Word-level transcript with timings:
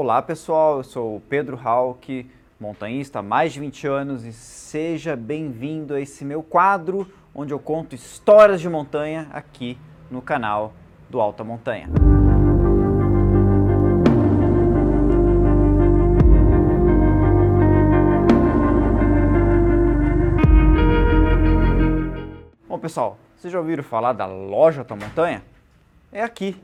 Olá 0.00 0.22
pessoal, 0.22 0.76
eu 0.76 0.84
sou 0.84 1.20
Pedro 1.28 1.58
Hauck, 1.60 2.30
montanhista 2.60 3.18
há 3.18 3.22
mais 3.22 3.52
de 3.52 3.58
20 3.58 3.88
anos 3.88 4.24
e 4.24 4.32
seja 4.32 5.16
bem-vindo 5.16 5.92
a 5.92 6.00
esse 6.00 6.24
meu 6.24 6.40
quadro 6.40 7.12
onde 7.34 7.52
eu 7.52 7.58
conto 7.58 7.96
histórias 7.96 8.60
de 8.60 8.68
montanha 8.68 9.26
aqui 9.32 9.76
no 10.08 10.22
canal 10.22 10.72
do 11.10 11.20
Alta 11.20 11.42
Montanha. 11.42 11.88
Bom 22.68 22.78
pessoal, 22.78 23.18
vocês 23.36 23.52
já 23.52 23.58
ouviram 23.58 23.82
falar 23.82 24.12
da 24.12 24.26
loja 24.26 24.82
Alta 24.82 24.94
Montanha? 24.94 25.42
É 26.12 26.22
aqui. 26.22 26.56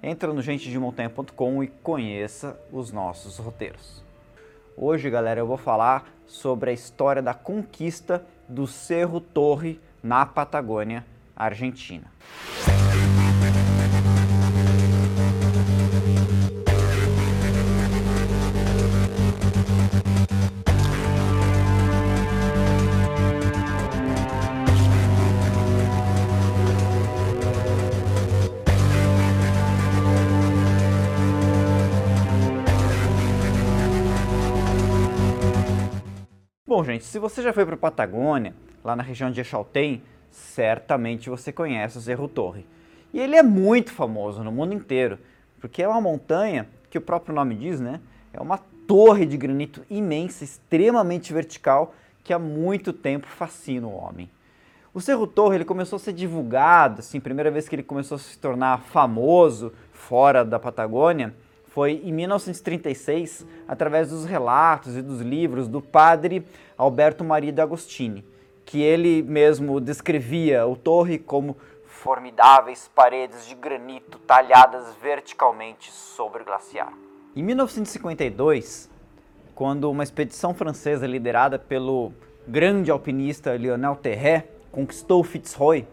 entra 0.05 0.31
no 0.31 0.41
gentedemontanha.com 0.41 1.63
e 1.63 1.67
conheça 1.67 2.59
os 2.71 2.91
nossos 2.91 3.39
roteiros. 3.39 4.03
Hoje, 4.77 5.09
galera, 5.09 5.39
eu 5.39 5.47
vou 5.47 5.57
falar 5.57 6.07
sobre 6.27 6.69
a 6.69 6.73
história 6.73 7.23
da 7.23 7.33
conquista 7.33 8.23
do 8.47 8.67
Cerro 8.67 9.19
Torre 9.19 9.79
na 10.03 10.23
Patagônia, 10.23 11.03
Argentina. 11.35 12.05
Gente, 36.85 37.03
se 37.03 37.19
você 37.19 37.41
já 37.41 37.51
foi 37.51 37.65
para 37.65 37.75
a 37.75 37.77
Patagônia, 37.77 38.53
lá 38.83 38.95
na 38.95 39.03
região 39.03 39.31
de 39.31 39.41
Echaltén, 39.41 40.01
certamente 40.31 41.29
você 41.29 41.51
conhece 41.51 41.97
o 41.97 42.01
Cerro 42.01 42.27
Torre. 42.27 42.65
E 43.13 43.19
ele 43.19 43.35
é 43.35 43.43
muito 43.43 43.91
famoso 43.91 44.43
no 44.43 44.51
mundo 44.51 44.73
inteiro, 44.73 45.17
porque 45.59 45.81
é 45.81 45.87
uma 45.87 46.01
montanha 46.01 46.67
que 46.89 46.97
o 46.97 47.01
próprio 47.01 47.33
nome 47.33 47.55
diz, 47.55 47.79
né? 47.79 47.99
É 48.31 48.39
uma 48.39 48.57
torre 48.87 49.25
de 49.25 49.37
granito 49.37 49.83
imensa, 49.89 50.43
extremamente 50.43 51.33
vertical, 51.33 51.93
que 52.23 52.33
há 52.33 52.39
muito 52.39 52.93
tempo 52.93 53.27
fascina 53.27 53.87
o 53.87 53.95
homem. 53.95 54.29
O 54.93 55.01
Cerro 55.01 55.27
Torre 55.27 55.55
ele 55.55 55.65
começou 55.65 55.97
a 55.97 55.99
ser 55.99 56.13
divulgado, 56.13 56.99
assim, 56.99 57.19
primeira 57.19 57.51
vez 57.51 57.67
que 57.67 57.75
ele 57.75 57.83
começou 57.83 58.15
a 58.15 58.19
se 58.19 58.37
tornar 58.37 58.79
famoso 58.79 59.73
fora 59.91 60.43
da 60.45 60.59
Patagônia, 60.59 61.33
foi 61.75 62.01
em 62.05 62.13
1936, 62.13 63.45
através 63.67 64.09
dos 64.09 64.23
relatos 64.23 64.95
e 64.95 65.01
dos 65.01 65.19
livros 65.19 65.67
do 65.67 65.81
padre 65.81 66.47
Alberto 66.77 67.21
Maria 67.21 67.51
de 67.51 67.59
Agostini, 67.59 68.25
que 68.65 68.81
ele 68.81 69.21
mesmo 69.21 69.81
descrevia 69.81 70.65
o 70.65 70.77
torre 70.77 71.19
como 71.19 71.57
formidáveis 71.85 72.89
paredes 72.95 73.45
de 73.45 73.55
granito 73.55 74.17
talhadas 74.19 74.95
verticalmente 75.01 75.91
sobre 75.91 76.43
o 76.43 76.45
glaciar. 76.45 76.93
Em 77.35 77.43
1952, 77.43 78.89
quando 79.53 79.91
uma 79.91 80.03
expedição 80.03 80.53
francesa 80.53 81.05
liderada 81.05 81.59
pelo 81.59 82.13
grande 82.47 82.89
alpinista 82.89 83.53
Lionel 83.57 83.97
Terré 83.97 84.47
conquistou 84.71 85.21
Fitzroy, 85.25 85.85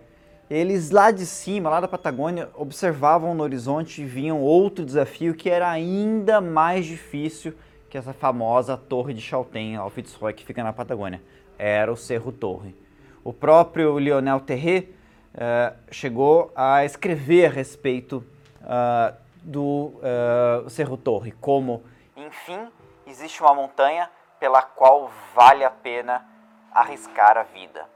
eles 0.52 0.90
lá 0.90 1.10
de 1.10 1.24
cima, 1.24 1.70
lá 1.70 1.80
da 1.80 1.88
Patagônia, 1.88 2.50
observavam 2.54 3.34
no 3.34 3.42
horizonte 3.42 4.02
e 4.02 4.04
viam 4.04 4.38
outro 4.38 4.84
desafio 4.84 5.34
que 5.34 5.48
era 5.48 5.70
ainda 5.70 6.42
mais 6.42 6.84
difícil 6.84 7.54
que 7.88 7.96
essa 7.96 8.12
famosa 8.12 8.76
Torre 8.76 9.14
de 9.14 9.22
Chaltén, 9.22 9.76
ao 9.76 9.88
Fitzroy, 9.88 10.34
que 10.34 10.44
fica 10.44 10.62
na 10.62 10.70
Patagônia. 10.70 11.22
Era 11.58 11.90
o 11.90 11.96
Cerro 11.96 12.30
Torre. 12.30 12.76
O 13.24 13.32
próprio 13.32 13.98
Lionel 13.98 14.40
Terré 14.40 14.88
uh, 15.32 15.74
chegou 15.90 16.52
a 16.54 16.84
escrever 16.84 17.46
a 17.46 17.50
respeito 17.50 18.22
uh, 18.60 19.16
do 19.42 19.94
uh, 20.66 20.68
Cerro 20.68 20.98
Torre, 20.98 21.32
como, 21.32 21.82
enfim, 22.14 22.68
existe 23.06 23.40
uma 23.40 23.54
montanha 23.54 24.10
pela 24.38 24.60
qual 24.60 25.10
vale 25.34 25.64
a 25.64 25.70
pena 25.70 26.22
arriscar 26.74 27.38
a 27.38 27.42
vida. 27.42 27.86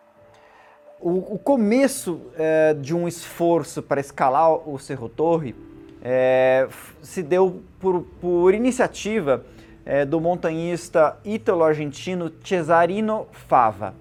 O, 0.98 1.34
o 1.34 1.38
começo 1.38 2.22
é, 2.38 2.72
de 2.72 2.94
um 2.94 3.06
esforço 3.06 3.82
para 3.82 4.00
escalar 4.00 4.66
o 4.66 4.78
Cerro 4.78 5.10
Torre 5.10 5.54
é, 6.02 6.66
se 7.02 7.22
deu 7.22 7.62
por, 7.78 8.00
por 8.18 8.54
iniciativa 8.54 9.44
é, 9.84 10.06
do 10.06 10.18
montanhista 10.22 11.18
ítalo-argentino 11.22 12.32
Cesarino 12.42 13.26
Fava. 13.30 13.94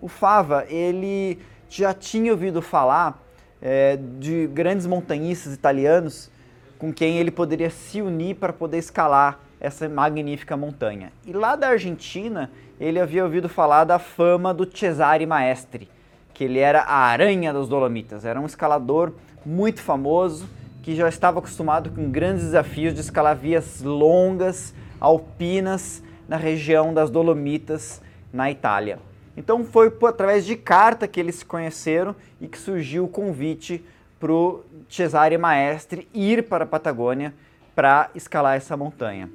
O 0.00 0.08
Fava 0.08 0.66
ele 0.68 1.38
já 1.68 1.94
tinha 1.94 2.32
ouvido 2.32 2.60
falar 2.60 3.22
é, 3.60 3.96
de 4.18 4.48
grandes 4.48 4.84
montanhistas 4.84 5.54
italianos 5.54 6.28
com 6.76 6.92
quem 6.92 7.18
ele 7.18 7.30
poderia 7.30 7.70
se 7.70 8.02
unir 8.02 8.34
para 8.34 8.52
poder 8.52 8.78
escalar 8.78 9.38
essa 9.60 9.88
magnífica 9.88 10.56
montanha. 10.56 11.12
E 11.24 11.32
lá 11.32 11.54
da 11.54 11.68
Argentina 11.68 12.50
ele 12.80 12.98
havia 12.98 13.22
ouvido 13.22 13.48
falar 13.48 13.84
da 13.84 14.00
fama 14.00 14.52
do 14.52 14.68
Cesare 14.76 15.24
Maestri 15.24 15.91
que 16.34 16.44
ele 16.44 16.58
era 16.58 16.82
a 16.82 16.96
aranha 16.96 17.52
dos 17.52 17.68
Dolomitas, 17.68 18.24
era 18.24 18.40
um 18.40 18.46
escalador 18.46 19.12
muito 19.44 19.80
famoso 19.80 20.48
que 20.82 20.96
já 20.96 21.08
estava 21.08 21.38
acostumado 21.38 21.90
com 21.90 22.10
grandes 22.10 22.44
desafios 22.44 22.94
de 22.94 23.00
escalar 23.00 23.36
vias 23.36 23.80
longas, 23.82 24.74
alpinas 24.98 26.02
na 26.28 26.36
região 26.36 26.92
das 26.92 27.10
Dolomitas, 27.10 28.02
na 28.32 28.50
Itália. 28.50 28.98
Então 29.36 29.64
foi 29.64 29.90
por, 29.90 30.08
através 30.08 30.44
de 30.44 30.56
carta 30.56 31.06
que 31.06 31.20
eles 31.20 31.36
se 31.36 31.44
conheceram 31.44 32.14
e 32.40 32.48
que 32.48 32.58
surgiu 32.58 33.04
o 33.04 33.08
convite 33.08 33.84
para 34.18 34.32
o 34.32 34.64
Cesare 34.88 35.38
Maestre 35.38 36.08
ir 36.12 36.44
para 36.44 36.64
a 36.64 36.66
Patagônia 36.66 37.32
para 37.74 38.10
escalar 38.14 38.56
essa 38.56 38.76
montanha. 38.76 39.30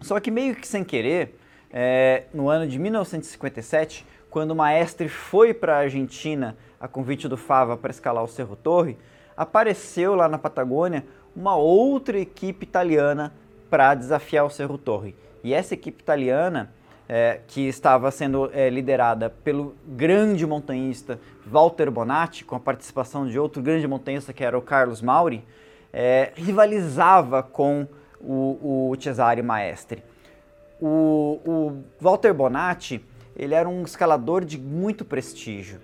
Só 0.00 0.18
que 0.20 0.30
meio 0.30 0.54
que 0.54 0.66
sem 0.66 0.84
querer, 0.84 1.38
é, 1.72 2.24
no 2.32 2.48
ano 2.48 2.66
de 2.66 2.78
1957, 2.78 4.06
quando 4.36 4.50
o 4.50 4.54
Maestre 4.54 5.08
foi 5.08 5.54
para 5.54 5.76
a 5.76 5.78
Argentina 5.78 6.58
a 6.78 6.86
convite 6.86 7.26
do 7.26 7.38
Fava 7.38 7.74
para 7.74 7.90
escalar 7.90 8.22
o 8.22 8.28
Cerro 8.28 8.54
Torre, 8.54 8.98
apareceu 9.34 10.14
lá 10.14 10.28
na 10.28 10.36
Patagônia 10.36 11.06
uma 11.34 11.56
outra 11.56 12.18
equipe 12.18 12.64
italiana 12.64 13.32
para 13.70 13.94
desafiar 13.94 14.44
o 14.44 14.50
Cerro 14.50 14.76
Torre. 14.76 15.14
E 15.42 15.54
essa 15.54 15.72
equipe 15.72 16.02
italiana, 16.02 16.70
é, 17.08 17.40
que 17.46 17.62
estava 17.66 18.10
sendo 18.10 18.50
é, 18.52 18.68
liderada 18.68 19.30
pelo 19.30 19.74
grande 19.86 20.46
montanhista 20.46 21.18
Walter 21.46 21.90
Bonatti, 21.90 22.44
com 22.44 22.56
a 22.56 22.60
participação 22.60 23.26
de 23.26 23.38
outro 23.38 23.62
grande 23.62 23.88
montanhista 23.88 24.34
que 24.34 24.44
era 24.44 24.58
o 24.58 24.60
Carlos 24.60 25.00
Mauri, 25.00 25.42
é, 25.90 26.32
rivalizava 26.36 27.42
com 27.42 27.88
o, 28.20 28.90
o 28.90 28.96
Cesare 29.00 29.40
Maestre. 29.40 30.04
O, 30.78 31.40
o 31.42 31.82
Walter 31.98 32.34
Bonatti 32.34 33.02
ele 33.36 33.54
era 33.54 33.68
um 33.68 33.82
escalador 33.82 34.44
de 34.44 34.58
muito 34.58 35.04
prestígio. 35.04 35.80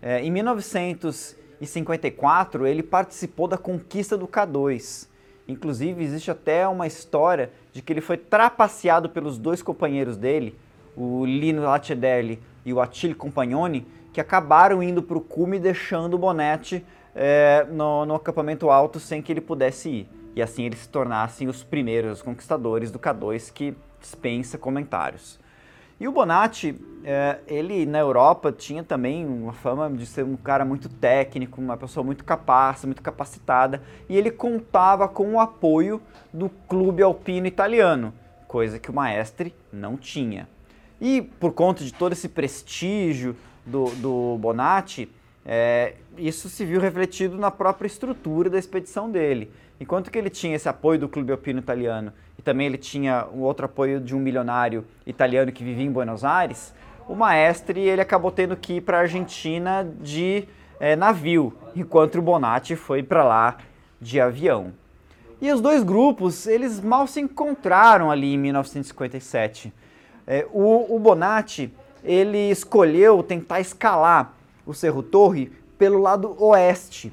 É, 0.00 0.20
em 0.20 0.30
1954, 0.30 2.66
ele 2.66 2.82
participou 2.82 3.46
da 3.48 3.58
conquista 3.58 4.16
do 4.16 4.28
K2. 4.28 5.08
Inclusive, 5.48 6.00
existe 6.02 6.30
até 6.30 6.66
uma 6.68 6.86
história 6.86 7.50
de 7.72 7.82
que 7.82 7.92
ele 7.92 8.00
foi 8.00 8.16
trapaceado 8.16 9.10
pelos 9.10 9.36
dois 9.36 9.60
companheiros 9.62 10.16
dele, 10.16 10.56
o 10.96 11.26
Lino 11.26 11.62
Lacedelli 11.62 12.40
e 12.64 12.72
o 12.72 12.80
Attila 12.80 13.14
Compagnoni, 13.14 13.86
que 14.12 14.20
acabaram 14.20 14.80
indo 14.82 15.02
para 15.02 15.18
o 15.18 15.20
cume 15.20 15.58
deixando 15.58 16.14
o 16.14 16.18
Bonetti 16.18 16.86
é, 17.14 17.66
no, 17.70 18.06
no 18.06 18.14
acampamento 18.14 18.70
alto 18.70 18.98
sem 19.00 19.20
que 19.20 19.32
ele 19.32 19.40
pudesse 19.40 19.88
ir. 19.88 20.08
E 20.34 20.42
assim 20.42 20.64
eles 20.64 20.80
se 20.80 20.88
tornassem 20.88 21.48
os 21.48 21.64
primeiros 21.64 22.22
conquistadores 22.22 22.90
do 22.90 22.98
K2 22.98 23.52
que 23.52 23.74
dispensa 24.00 24.56
comentários. 24.56 25.38
E 26.02 26.08
o 26.08 26.10
Bonatti, 26.10 26.74
é, 27.04 27.38
ele 27.46 27.86
na 27.86 28.00
Europa 28.00 28.50
tinha 28.50 28.82
também 28.82 29.24
uma 29.24 29.52
fama 29.52 29.88
de 29.88 30.04
ser 30.04 30.24
um 30.24 30.34
cara 30.34 30.64
muito 30.64 30.88
técnico, 30.88 31.60
uma 31.60 31.76
pessoa 31.76 32.02
muito 32.02 32.24
capaz, 32.24 32.84
muito 32.84 33.00
capacitada, 33.00 33.80
e 34.08 34.16
ele 34.16 34.28
contava 34.28 35.06
com 35.06 35.34
o 35.34 35.38
apoio 35.38 36.02
do 36.32 36.48
clube 36.66 37.04
alpino 37.04 37.46
italiano, 37.46 38.12
coisa 38.48 38.80
que 38.80 38.90
o 38.90 38.92
Maestre 38.92 39.54
não 39.72 39.96
tinha. 39.96 40.48
E 41.00 41.22
por 41.22 41.52
conta 41.52 41.84
de 41.84 41.94
todo 41.94 42.14
esse 42.14 42.28
prestígio 42.28 43.36
do, 43.64 43.84
do 43.94 44.38
Bonatti, 44.40 45.08
é, 45.46 45.94
isso 46.18 46.48
se 46.48 46.64
viu 46.64 46.80
refletido 46.80 47.38
na 47.38 47.52
própria 47.52 47.86
estrutura 47.86 48.50
da 48.50 48.58
expedição 48.58 49.08
dele. 49.08 49.52
Enquanto 49.82 50.12
que 50.12 50.16
ele 50.16 50.30
tinha 50.30 50.54
esse 50.54 50.68
apoio 50.68 50.96
do 50.96 51.08
Clube 51.08 51.32
Alpino 51.32 51.58
Italiano 51.58 52.12
e 52.38 52.42
também 52.42 52.68
ele 52.68 52.78
tinha 52.78 53.26
um 53.34 53.40
outro 53.40 53.66
apoio 53.66 53.98
de 53.98 54.14
um 54.14 54.20
milionário 54.20 54.84
italiano 55.04 55.50
que 55.50 55.64
vivia 55.64 55.84
em 55.84 55.90
Buenos 55.90 56.24
Aires, 56.24 56.72
o 57.08 57.16
Maestre 57.16 57.80
ele 57.80 58.00
acabou 58.00 58.30
tendo 58.30 58.56
que 58.56 58.74
ir 58.74 58.82
para 58.82 58.98
a 58.98 59.00
Argentina 59.00 59.84
de 60.00 60.46
é, 60.78 60.94
navio, 60.94 61.52
enquanto 61.74 62.14
o 62.14 62.22
Bonatti 62.22 62.76
foi 62.76 63.02
para 63.02 63.24
lá 63.24 63.58
de 64.00 64.20
avião. 64.20 64.72
E 65.40 65.50
os 65.50 65.60
dois 65.60 65.82
grupos, 65.82 66.46
eles 66.46 66.78
mal 66.78 67.08
se 67.08 67.20
encontraram 67.20 68.08
ali 68.08 68.34
em 68.34 68.38
1957. 68.38 69.72
É, 70.28 70.46
o, 70.52 70.94
o 70.94 70.98
Bonatti, 71.00 71.74
ele 72.04 72.52
escolheu 72.52 73.20
tentar 73.20 73.58
escalar 73.58 74.32
o 74.64 74.72
Cerro 74.72 75.02
Torre 75.02 75.50
pelo 75.76 75.98
lado 75.98 76.36
oeste, 76.38 77.12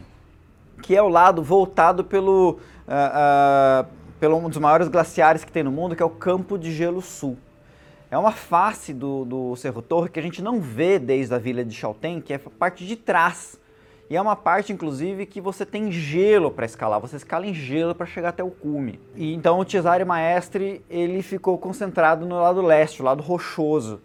que 0.81 0.95
é 0.95 1.01
o 1.01 1.07
lado 1.07 1.43
voltado 1.43 2.03
pelo, 2.03 2.59
uh, 2.87 3.83
uh, 3.83 3.87
pelo 4.19 4.37
um 4.37 4.49
dos 4.49 4.57
maiores 4.57 4.87
glaciares 4.87 5.43
que 5.43 5.51
tem 5.51 5.63
no 5.63 5.71
mundo, 5.71 5.95
que 5.95 6.03
é 6.03 6.05
o 6.05 6.09
Campo 6.09 6.57
de 6.57 6.71
Gelo 6.71 7.01
Sul. 7.01 7.37
É 8.11 8.17
uma 8.17 8.31
face 8.31 8.93
do, 8.93 9.23
do 9.23 9.55
Cerro 9.55 9.81
Torre 9.81 10.09
que 10.09 10.19
a 10.19 10.23
gente 10.23 10.41
não 10.41 10.59
vê 10.59 10.97
desde 10.97 11.33
a 11.33 11.37
vila 11.37 11.63
de 11.63 11.75
Chaltén, 11.75 12.19
que 12.19 12.33
é 12.33 12.37
a 12.37 12.49
parte 12.49 12.85
de 12.85 12.95
trás. 12.95 13.59
E 14.09 14.15
é 14.15 14.21
uma 14.21 14.35
parte, 14.35 14.73
inclusive, 14.73 15.27
que 15.27 15.39
você 15.39 15.63
tem 15.63 15.91
gelo 15.91 16.49
para 16.49 16.65
escalar, 16.65 16.99
você 16.99 17.17
escala 17.17 17.45
em 17.45 17.53
gelo 17.53 17.93
para 17.93 18.07
chegar 18.07 18.29
até 18.29 18.43
o 18.43 18.49
cume. 18.49 18.99
E 19.15 19.35
então 19.35 19.59
o 19.59 19.69
Cesare 19.69 20.03
Maestre 20.03 20.83
ele 20.89 21.21
ficou 21.21 21.55
concentrado 21.59 22.25
no 22.25 22.41
lado 22.41 22.59
leste, 22.63 23.03
o 23.03 23.05
lado 23.05 23.21
rochoso, 23.21 24.01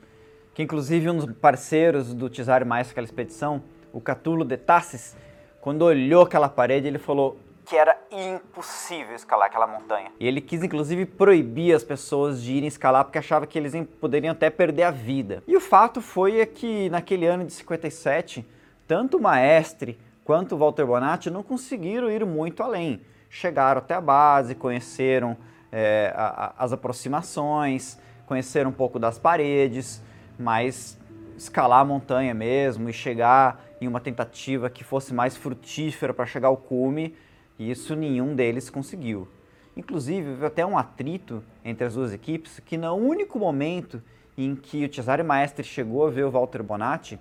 que 0.52 0.62
inclusive 0.62 1.08
um 1.08 1.16
dos 1.16 1.32
parceiros 1.36 2.12
do 2.12 2.34
Cesare 2.34 2.66
Maestre 2.66 2.92
aquela 2.92 3.06
expedição, 3.06 3.62
o 3.90 4.00
Catulo 4.00 4.44
de 4.44 4.58
Tassis, 4.58 5.16
quando 5.64 5.80
olhou 5.80 6.24
aquela 6.24 6.46
parede, 6.46 6.88
ele 6.88 6.98
falou 6.98 7.38
que 7.64 7.74
era 7.74 7.96
impossível 8.12 9.16
escalar 9.16 9.46
aquela 9.46 9.66
montanha. 9.66 10.12
E 10.20 10.28
ele 10.28 10.42
quis 10.42 10.62
inclusive 10.62 11.06
proibir 11.06 11.74
as 11.74 11.82
pessoas 11.82 12.42
de 12.42 12.52
irem 12.52 12.68
escalar 12.68 13.02
porque 13.02 13.16
achava 13.16 13.46
que 13.46 13.58
eles 13.58 13.72
poderiam 13.98 14.32
até 14.32 14.50
perder 14.50 14.82
a 14.82 14.90
vida. 14.90 15.42
E 15.46 15.56
o 15.56 15.60
fato 15.62 16.02
foi 16.02 16.38
é 16.38 16.44
que 16.44 16.90
naquele 16.90 17.26
ano 17.26 17.46
de 17.46 17.52
57, 17.54 18.46
tanto 18.86 19.16
o 19.16 19.22
Maestre 19.22 19.98
quanto 20.22 20.54
o 20.54 20.58
Walter 20.58 20.84
Bonatti 20.84 21.30
não 21.30 21.42
conseguiram 21.42 22.10
ir 22.10 22.26
muito 22.26 22.62
além. 22.62 23.00
Chegaram 23.30 23.78
até 23.78 23.94
a 23.94 24.02
base, 24.02 24.54
conheceram 24.54 25.34
é, 25.72 26.12
a, 26.14 26.26
a, 26.58 26.64
as 26.64 26.74
aproximações, 26.74 27.98
conheceram 28.26 28.68
um 28.68 28.74
pouco 28.74 28.98
das 28.98 29.18
paredes, 29.18 30.02
mas 30.38 30.98
escalar 31.38 31.80
a 31.80 31.84
montanha 31.86 32.34
mesmo 32.34 32.90
e 32.90 32.92
chegar 32.92 33.63
em 33.80 33.88
uma 33.88 34.00
tentativa 34.00 34.70
que 34.70 34.84
fosse 34.84 35.12
mais 35.12 35.36
frutífera 35.36 36.14
para 36.14 36.26
chegar 36.26 36.48
ao 36.48 36.56
cume, 36.56 37.14
isso 37.58 37.94
nenhum 37.94 38.34
deles 38.34 38.70
conseguiu. 38.70 39.28
Inclusive, 39.76 40.30
houve 40.30 40.46
até 40.46 40.64
um 40.64 40.78
atrito 40.78 41.42
entre 41.64 41.86
as 41.86 41.94
duas 41.94 42.12
equipes 42.12 42.60
que 42.60 42.76
no 42.76 42.94
único 42.94 43.38
momento 43.38 44.02
em 44.36 44.54
que 44.54 44.84
o 44.84 44.92
Cesare 44.92 45.22
Maestri 45.22 45.64
chegou 45.64 46.06
a 46.06 46.10
ver 46.10 46.24
o 46.24 46.30
Walter 46.30 46.62
Bonatti, 46.62 47.18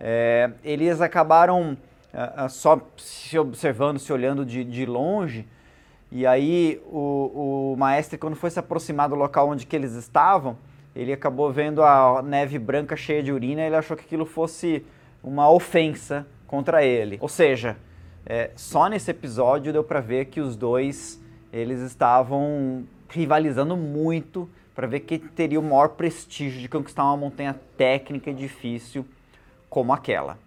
é, 0.00 0.50
eles 0.62 1.00
acabaram 1.00 1.76
é, 2.12 2.48
só 2.48 2.80
se 2.96 3.38
observando, 3.38 3.98
se 3.98 4.12
olhando 4.12 4.44
de, 4.44 4.64
de 4.64 4.86
longe, 4.86 5.46
e 6.10 6.26
aí 6.26 6.80
o, 6.86 7.74
o 7.74 8.18
quando 8.18 8.34
foi 8.34 8.50
se 8.50 8.58
aproximar 8.58 9.08
do 9.08 9.14
local 9.14 9.48
onde 9.48 9.66
que 9.66 9.76
eles 9.76 9.92
estavam, 9.92 10.56
ele 10.96 11.12
acabou 11.12 11.52
vendo 11.52 11.82
a 11.82 12.22
neve 12.22 12.58
branca 12.58 12.96
cheia 12.96 13.22
de 13.22 13.30
urina 13.30 13.62
e 13.62 13.66
ele 13.66 13.76
achou 13.76 13.96
que 13.96 14.04
aquilo 14.04 14.24
fosse 14.24 14.84
uma 15.22 15.50
ofensa 15.50 16.26
contra 16.46 16.84
ele. 16.84 17.18
Ou 17.20 17.28
seja, 17.28 17.76
é, 18.26 18.50
só 18.56 18.88
nesse 18.88 19.10
episódio 19.10 19.72
deu 19.72 19.84
para 19.84 20.00
ver 20.00 20.26
que 20.26 20.40
os 20.40 20.56
dois 20.56 21.20
eles 21.52 21.80
estavam 21.80 22.84
rivalizando 23.08 23.76
muito 23.76 24.48
para 24.74 24.86
ver 24.86 25.00
quem 25.00 25.18
teria 25.18 25.58
o 25.58 25.62
maior 25.62 25.88
prestígio 25.88 26.60
de 26.60 26.68
conquistar 26.68 27.04
uma 27.04 27.16
montanha 27.16 27.58
técnica 27.76 28.30
e 28.30 28.34
difícil 28.34 29.04
como 29.68 29.92
aquela. 29.92 30.38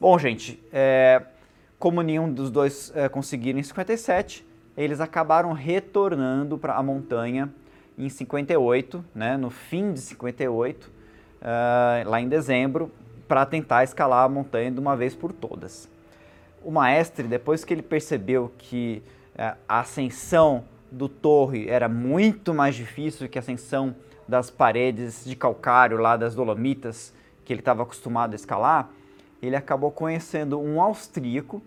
Bom, 0.00 0.18
gente, 0.18 0.62
é, 0.72 1.22
como 1.78 2.02
nenhum 2.02 2.32
dos 2.32 2.50
dois 2.50 2.92
é, 2.94 3.08
conseguiram 3.08 3.58
em 3.58 3.62
57, 3.62 4.46
eles 4.76 5.00
acabaram 5.00 5.52
retornando 5.52 6.56
para 6.56 6.74
a 6.74 6.82
montanha 6.82 7.52
em 7.98 8.08
58, 8.08 9.04
né, 9.14 9.36
no 9.36 9.50
fim 9.50 9.92
de 9.92 10.00
58, 10.00 10.86
uh, 10.86 10.90
é, 11.42 12.04
lá 12.06 12.20
em 12.20 12.28
dezembro, 12.28 12.90
para 13.32 13.46
tentar 13.46 13.82
escalar 13.82 14.26
a 14.26 14.28
montanha 14.28 14.70
de 14.70 14.78
uma 14.78 14.94
vez 14.94 15.14
por 15.14 15.32
todas. 15.32 15.88
O 16.62 16.70
maestre, 16.70 17.26
depois 17.26 17.64
que 17.64 17.72
ele 17.72 17.80
percebeu 17.80 18.52
que 18.58 19.02
uh, 19.34 19.56
a 19.66 19.80
ascensão 19.80 20.64
do 20.90 21.08
torre 21.08 21.66
era 21.66 21.88
muito 21.88 22.52
mais 22.52 22.74
difícil 22.74 23.30
que 23.30 23.38
a 23.38 23.40
ascensão 23.40 23.96
das 24.28 24.50
paredes 24.50 25.24
de 25.24 25.34
calcário 25.34 25.96
lá 25.96 26.14
das 26.14 26.34
Dolomitas, 26.34 27.14
que 27.42 27.54
ele 27.54 27.60
estava 27.60 27.84
acostumado 27.84 28.34
a 28.34 28.36
escalar, 28.36 28.90
ele 29.40 29.56
acabou 29.56 29.90
conhecendo 29.90 30.60
um 30.60 30.82
austríaco 30.82 31.62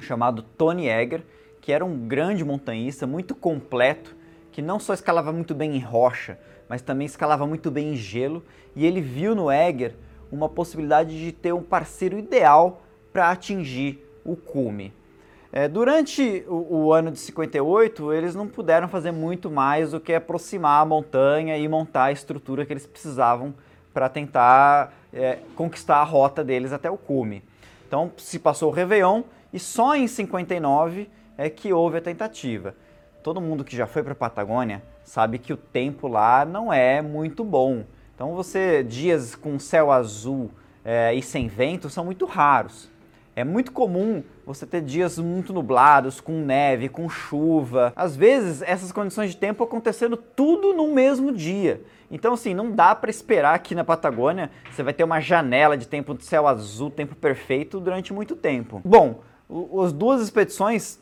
chamado 0.00 0.42
Tony 0.42 0.88
Egger, 0.88 1.22
que 1.60 1.70
era 1.70 1.84
um 1.84 2.08
grande 2.08 2.44
montanhista, 2.44 3.06
muito 3.06 3.32
completo, 3.36 4.16
que 4.50 4.60
não 4.60 4.80
só 4.80 4.92
escalava 4.92 5.30
muito 5.30 5.54
bem 5.54 5.76
em 5.76 5.80
rocha, 5.80 6.36
mas 6.68 6.82
também 6.82 7.06
escalava 7.06 7.46
muito 7.46 7.70
bem 7.70 7.92
em 7.92 7.96
gelo, 7.96 8.44
e 8.74 8.84
ele 8.84 9.00
viu 9.00 9.36
no 9.36 9.52
Egger 9.52 9.94
uma 10.30 10.48
possibilidade 10.48 11.18
de 11.18 11.32
ter 11.32 11.52
um 11.52 11.62
parceiro 11.62 12.18
ideal 12.18 12.82
para 13.12 13.30
atingir 13.30 14.04
o 14.24 14.36
cume. 14.36 14.92
É, 15.52 15.66
durante 15.66 16.44
o, 16.46 16.84
o, 16.84 16.92
ano 16.92 17.10
de 17.10 17.18
58, 17.18 18.12
eles 18.12 18.34
não 18.34 18.46
puderam 18.46 18.88
fazer 18.88 19.10
muito 19.10 19.50
mais 19.50 19.90
do 19.90 20.00
que 20.00 20.14
aproximar 20.14 20.82
a 20.82 20.84
montanha 20.84 21.58
e 21.58 21.66
montar 21.68 22.04
a 22.04 22.12
estrutura 22.12 22.64
que 22.64 22.72
eles 22.72 22.86
precisavam 22.86 23.52
para 23.92 24.08
tentar 24.08 24.94
é, 25.12 25.38
conquistar 25.56 25.96
a 25.96 26.04
rota 26.04 26.44
deles 26.44 26.72
até 26.72 26.88
o 26.88 26.96
cume. 26.96 27.42
Então 27.88 28.12
se 28.16 28.38
passou 28.38 28.70
o 28.70 28.72
Réveillon 28.72 29.22
e 29.52 29.58
só 29.58 29.96
em 29.96 30.06
59 30.06 31.10
é 31.36 31.50
que 31.50 31.72
houve 31.72 31.98
a 31.98 32.00
tentativa 32.00 32.74
todo 33.22 33.40
mundo 33.40 33.64
que 33.64 33.76
já 33.76 33.86
foi 33.86 34.02
para 34.02 34.12
a 34.12 34.16
Patagônia 34.16 34.82
sabe 35.04 35.38
que 35.38 35.52
o 35.52 35.56
tempo 35.56 36.08
lá 36.08 36.44
não 36.44 36.72
é 36.72 37.02
muito 37.02 37.44
bom. 37.44 37.84
Então 38.20 38.34
você 38.34 38.84
dias 38.84 39.34
com 39.34 39.58
céu 39.58 39.90
azul 39.90 40.50
é, 40.84 41.14
e 41.14 41.22
sem 41.22 41.48
vento 41.48 41.88
são 41.88 42.04
muito 42.04 42.26
raros. 42.26 42.90
É 43.34 43.42
muito 43.42 43.72
comum 43.72 44.22
você 44.44 44.66
ter 44.66 44.82
dias 44.82 45.18
muito 45.18 45.54
nublados, 45.54 46.20
com 46.20 46.32
neve, 46.32 46.90
com 46.90 47.08
chuva. 47.08 47.94
Às 47.96 48.14
vezes 48.14 48.60
essas 48.60 48.92
condições 48.92 49.30
de 49.30 49.38
tempo 49.38 49.64
acontecendo 49.64 50.18
tudo 50.18 50.74
no 50.74 50.92
mesmo 50.92 51.32
dia. 51.32 51.80
Então 52.10 52.34
assim, 52.34 52.52
não 52.52 52.70
dá 52.72 52.94
para 52.94 53.08
esperar 53.08 53.54
aqui 53.54 53.74
na 53.74 53.84
Patagônia 53.84 54.50
você 54.70 54.82
vai 54.82 54.92
ter 54.92 55.02
uma 55.02 55.18
janela 55.18 55.74
de 55.74 55.88
tempo 55.88 56.12
de 56.12 56.22
céu 56.26 56.46
azul, 56.46 56.90
tempo 56.90 57.14
perfeito 57.14 57.80
durante 57.80 58.12
muito 58.12 58.36
tempo. 58.36 58.82
Bom, 58.84 59.20
as 59.82 59.94
duas 59.94 60.20
expedições 60.20 61.00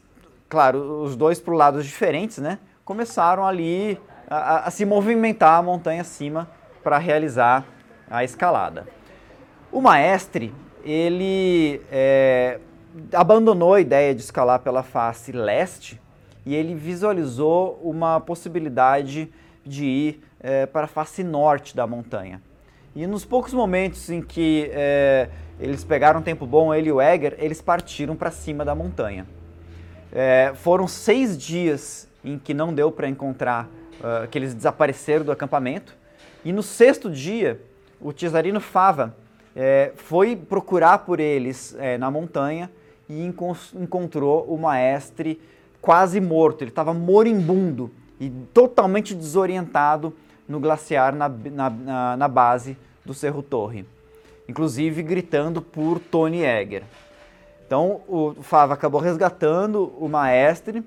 claro, 0.49 1.03
os 1.03 1.17
dois 1.17 1.41
por 1.41 1.53
lados 1.53 1.85
diferentes, 1.85 2.39
né? 2.39 2.61
Começaram 2.85 3.45
ali 3.45 3.99
a, 4.31 4.69
a 4.69 4.71
se 4.71 4.85
movimentar 4.85 5.59
a 5.59 5.63
montanha 5.65 6.03
acima 6.03 6.49
para 6.89 6.97
realizar 6.97 7.67
a 8.09 8.25
escalada. 8.25 8.87
O 9.71 9.79
maestre, 9.79 10.55
ele 10.83 11.83
é, 11.93 12.61
abandonou 13.13 13.75
a 13.75 13.81
ideia 13.83 14.15
de 14.15 14.23
escalar 14.23 14.61
pela 14.61 14.83
face 14.83 15.31
leste 15.31 16.01
e 16.47 16.55
ele 16.55 16.75
visualizou 16.75 17.79
uma 17.85 18.19
possibilidade 18.21 19.31
de 19.67 19.85
ir 19.85 20.25
é, 20.41 20.65
para 20.65 20.85
a 20.85 20.89
face 20.89 21.23
norte 21.23 21.77
da 21.77 21.87
montanha. 21.87 22.41
E 22.97 23.07
nos 23.07 23.23
poucos 23.23 23.53
momentos 23.53 24.09
em 24.09 24.23
que 24.23 24.71
é, 24.73 25.29
eles 25.61 25.85
pegaram 25.85 26.21
um 26.21 26.23
tempo 26.23 26.47
bom, 26.47 26.73
ele 26.73 26.89
e 26.89 26.93
o 26.93 27.03
Egger, 27.03 27.37
eles 27.37 27.61
partiram 27.61 28.17
para 28.17 28.31
cima 28.31 28.65
da 28.65 28.75
montanha. 28.75 29.27
É, 30.11 30.53
foram 30.55 30.89
seis 30.89 31.37
dias 31.37 32.09
em 32.25 32.39
que 32.39 32.55
não 32.55 32.73
deu 32.73 32.91
para 32.91 33.07
encontrar, 33.07 33.67
uh, 34.01 34.27
que 34.31 34.39
eles 34.39 34.55
desapareceram 34.55 35.27
do 35.27 35.31
acampamento. 35.31 35.99
E 36.45 36.53
no 36.53 36.63
sexto 36.63 37.11
dia, 37.11 37.61
o 38.01 38.13
Cesarino 38.13 38.61
Fava 38.61 39.17
é, 39.55 39.93
foi 39.97 40.37
procurar 40.37 40.99
por 40.99 41.19
eles 41.19 41.75
é, 41.79 41.99
na 41.99 42.11
montanha 42.11 42.71
e 43.09 43.25
encontrou 43.75 44.45
o 44.45 44.57
maestre 44.57 45.41
quase 45.81 46.21
morto. 46.21 46.63
Ele 46.63 46.71
estava 46.71 46.95
moribundo 46.95 47.91
e 48.21 48.31
totalmente 48.53 49.15
desorientado 49.15 50.15
no 50.49 50.61
glaciar 50.61 51.15
na, 51.15 51.29
na, 51.29 51.71
na, 51.71 52.17
na 52.17 52.29
base 52.29 52.77
do 53.05 53.15
Cerro 53.15 53.43
Torre, 53.43 53.85
inclusive 54.49 55.03
gritando 55.03 55.61
por 55.61 55.99
Tony 55.99 56.45
Egger. 56.45 56.85
Então 57.67 58.01
o 58.09 58.35
Fava 58.43 58.75
acabou 58.75 59.01
resgatando 59.01 59.93
o 59.99 60.09
maestre 60.09 60.83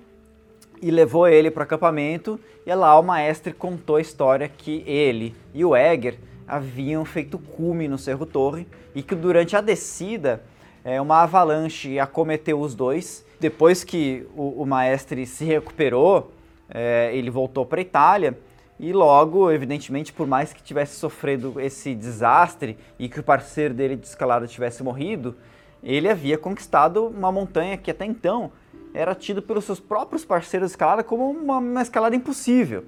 e 0.82 0.90
levou 0.90 1.28
ele 1.28 1.52
para 1.52 1.62
o 1.62 1.64
acampamento. 1.64 2.40
E 2.66 2.74
lá 2.74 2.98
o 3.00 3.04
maestre 3.04 3.54
contou 3.54 3.98
a 3.98 4.02
história 4.02 4.50
que 4.50 4.84
ele 4.86 5.36
e 5.54 5.64
o 5.64 5.76
Egger 5.76 6.18
haviam 6.48 7.06
feito 7.06 7.38
cume 7.38 7.88
no 7.88 7.98
Cerro 7.98 8.26
Torre 8.26 8.68
e 8.94 9.02
que 9.02 9.16
durante 9.16 9.56
a 9.56 9.62
descida 9.62 10.44
é, 10.84 11.00
uma 11.00 11.24
avalanche 11.24 12.00
acometeu 12.00 12.60
os 12.60 12.76
dois. 12.76 13.26
Depois 13.40 13.84
que 13.84 14.28
o, 14.36 14.62
o 14.62 14.66
maestre 14.66 15.26
se 15.26 15.46
recuperou, 15.46 16.32
é, 16.70 17.12
ele 17.14 17.30
voltou 17.30 17.66
para 17.66 17.80
a 17.80 17.82
Itália 17.82 18.38
e 18.80 18.92
logo, 18.92 19.52
evidentemente, 19.52 20.12
por 20.12 20.26
mais 20.26 20.52
que 20.52 20.64
tivesse 20.64 20.96
sofrido 20.96 21.60
esse 21.60 21.94
desastre 21.94 22.78
e 22.98 23.08
que 23.08 23.20
o 23.20 23.24
parceiro 23.24 23.74
dele 23.74 23.96
de 23.96 24.08
escalada 24.08 24.48
tivesse 24.48 24.82
morrido, 24.82 25.36
ele 25.84 26.10
havia 26.10 26.38
conquistado 26.38 27.06
uma 27.06 27.32
montanha 27.32 27.78
que 27.78 27.92
até 27.92 28.06
então 28.06 28.52
era 28.94 29.16
tido 29.16 29.42
pelos 29.42 29.66
seus 29.66 29.80
próprios 29.80 30.26
parceiros 30.26 30.70
de 30.70 30.74
escalada 30.74 31.04
como 31.04 31.30
uma, 31.30 31.58
uma 31.58 31.82
escalada 31.82 32.16
impossível. 32.16 32.84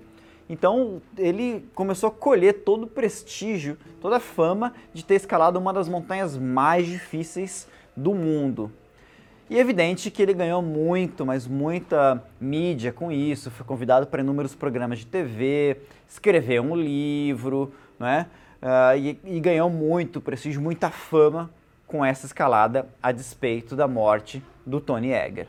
Então 0.50 1.02
ele 1.18 1.66
começou 1.74 2.10
a 2.10 2.12
colher 2.12 2.64
todo 2.64 2.84
o 2.84 2.88
prestígio, 2.88 3.78
toda 4.02 4.18
a 4.18 4.20
fama 4.20 4.74
de 4.94 5.04
ter 5.04 5.16
escalado 5.16 5.58
uma 5.58 5.72
das 5.72 5.88
montanhas 5.88 6.38
mais 6.38 6.86
difíceis 6.86 7.68
do 7.96 8.14
mundo. 8.14 8.72
E 9.50 9.58
é 9.58 9.60
evidente 9.60 10.10
que 10.10 10.22
ele 10.22 10.34
ganhou 10.34 10.62
muito, 10.62 11.26
mas 11.26 11.46
muita 11.48 12.24
mídia 12.40 12.92
com 12.92 13.12
isso, 13.12 13.52
foi 13.52 13.66
convidado 13.66 14.08
para 14.08 14.22
inúmeros 14.22 14.56
programas 14.56 15.00
de 15.00 15.06
TV, 15.06 15.78
escreveu 16.08 16.64
um 16.64 16.76
livro, 16.76 17.74
né? 18.00 18.28
Uh, 18.62 18.98
e, 18.98 19.20
e 19.26 19.40
ganhou 19.42 19.70
muito 19.70 20.22
prestígio, 20.22 20.62
muita 20.62 20.90
fama 20.90 21.52
com 21.86 22.04
essa 22.04 22.26
escalada 22.26 22.88
a 23.02 23.12
despeito 23.12 23.76
da 23.76 23.88
morte 23.88 24.42
do 24.66 24.80
Tony 24.80 25.12
Egger. 25.12 25.48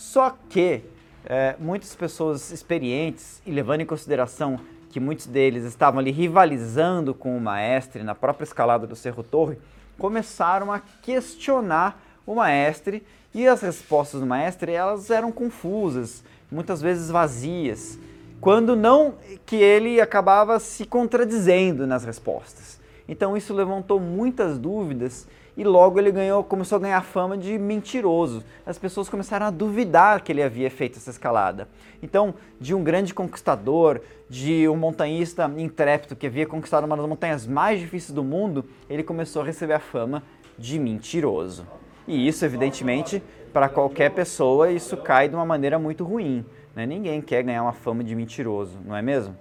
Só 0.00 0.34
que 0.48 0.82
é, 1.26 1.54
muitas 1.58 1.94
pessoas 1.94 2.50
experientes, 2.50 3.42
e 3.44 3.50
levando 3.50 3.82
em 3.82 3.86
consideração 3.86 4.58
que 4.88 4.98
muitos 4.98 5.26
deles 5.26 5.62
estavam 5.64 6.00
ali 6.00 6.10
rivalizando 6.10 7.12
com 7.12 7.36
o 7.36 7.40
maestre 7.40 8.02
na 8.02 8.14
própria 8.14 8.44
escalada 8.44 8.86
do 8.86 8.96
Cerro 8.96 9.22
Torre, 9.22 9.58
começaram 9.98 10.72
a 10.72 10.80
questionar 10.80 12.02
o 12.26 12.34
maestre 12.34 13.06
e 13.34 13.46
as 13.46 13.60
respostas 13.60 14.20
do 14.20 14.26
maestre 14.26 14.72
elas 14.72 15.10
eram 15.10 15.30
confusas, 15.30 16.24
muitas 16.50 16.80
vezes 16.80 17.10
vazias, 17.10 17.98
quando 18.40 18.74
não 18.74 19.16
que 19.44 19.56
ele 19.56 20.00
acabava 20.00 20.58
se 20.58 20.86
contradizendo 20.86 21.86
nas 21.86 22.06
respostas. 22.06 22.80
Então 23.06 23.36
isso 23.36 23.52
levantou 23.52 24.00
muitas 24.00 24.58
dúvidas 24.58 25.28
e 25.56 25.64
logo 25.64 25.98
ele 25.98 26.10
ganhou, 26.10 26.42
começou 26.42 26.76
a 26.76 26.80
ganhar 26.80 27.02
fama 27.02 27.36
de 27.36 27.58
mentiroso. 27.58 28.42
As 28.64 28.78
pessoas 28.78 29.08
começaram 29.08 29.46
a 29.46 29.50
duvidar 29.50 30.22
que 30.22 30.32
ele 30.32 30.42
havia 30.42 30.70
feito 30.70 30.96
essa 30.96 31.10
escalada. 31.10 31.68
Então, 32.02 32.34
de 32.60 32.74
um 32.74 32.82
grande 32.82 33.12
conquistador, 33.12 34.00
de 34.28 34.68
um 34.68 34.76
montanhista 34.76 35.50
intrépido 35.56 36.16
que 36.16 36.26
havia 36.26 36.46
conquistado 36.46 36.84
uma 36.84 36.96
das 36.96 37.06
montanhas 37.06 37.46
mais 37.46 37.80
difíceis 37.80 38.12
do 38.12 38.22
mundo, 38.22 38.64
ele 38.88 39.02
começou 39.02 39.42
a 39.42 39.44
receber 39.44 39.74
a 39.74 39.80
fama 39.80 40.22
de 40.56 40.78
mentiroso. 40.78 41.66
E 42.06 42.26
isso, 42.26 42.44
evidentemente, 42.44 43.22
para 43.52 43.68
qualquer 43.68 44.10
pessoa, 44.10 44.70
isso 44.70 44.96
cai 44.96 45.28
de 45.28 45.34
uma 45.34 45.44
maneira 45.44 45.78
muito 45.78 46.04
ruim. 46.04 46.44
Né? 46.74 46.86
Ninguém 46.86 47.20
quer 47.20 47.42
ganhar 47.42 47.62
uma 47.62 47.72
fama 47.72 48.02
de 48.04 48.14
mentiroso, 48.14 48.78
não 48.84 48.96
é 48.96 49.02
mesmo? 49.02 49.36